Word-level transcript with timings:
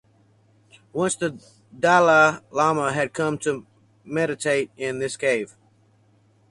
Once 0.93 1.13
the 1.15 1.39
Dalai 1.79 2.39
Lama 2.49 2.91
had 2.91 3.13
come 3.13 3.37
to 3.37 3.67
meditate 4.03 4.71
in 4.75 4.97
this 4.97 5.15
cave. 5.15 5.55